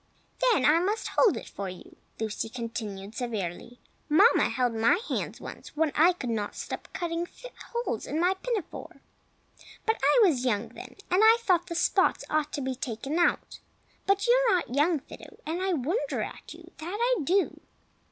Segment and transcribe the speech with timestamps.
[0.51, 3.79] "Then I must hold it for you!" Lucy continued, severely.
[4.09, 7.27] "Mamma held my hands once when I would not stop cutting
[7.67, 8.99] holes in my pinafore;
[9.85, 13.59] but I was young then, and I thought the spots ought to be taken out.
[14.07, 17.61] But you are not young, Fido, and I wonder at you, that I do!"